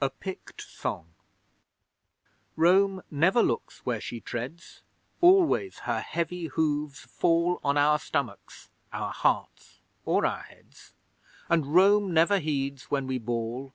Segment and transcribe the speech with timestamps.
[0.00, 1.12] A PICT SONG
[2.56, 4.80] Rome never looks where she treads,
[5.20, 10.94] Always her heavy hooves fall On our stomachs, our hearts or our heads;
[11.50, 13.74] And Rome never heeds when we bawl.